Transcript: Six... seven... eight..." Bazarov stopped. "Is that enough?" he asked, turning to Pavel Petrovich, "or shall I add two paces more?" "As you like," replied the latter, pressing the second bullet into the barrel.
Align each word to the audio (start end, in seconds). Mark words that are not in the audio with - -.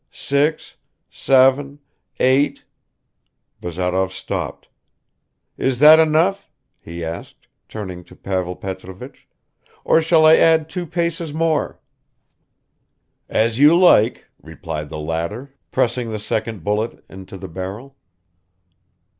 Six... 0.09 0.77
seven... 1.11 1.77
eight..." 2.19 2.63
Bazarov 3.61 4.11
stopped. 4.11 4.67
"Is 5.59 5.77
that 5.77 5.99
enough?" 5.99 6.49
he 6.79 7.05
asked, 7.05 7.45
turning 7.69 8.03
to 8.05 8.15
Pavel 8.15 8.55
Petrovich, 8.55 9.27
"or 9.85 10.01
shall 10.01 10.25
I 10.25 10.37
add 10.37 10.71
two 10.71 10.87
paces 10.87 11.35
more?" 11.35 11.79
"As 13.29 13.59
you 13.59 13.77
like," 13.77 14.25
replied 14.41 14.89
the 14.89 14.97
latter, 14.99 15.53
pressing 15.69 16.09
the 16.09 16.17
second 16.17 16.63
bullet 16.63 17.05
into 17.07 17.37
the 17.37 17.47
barrel. 17.47 17.95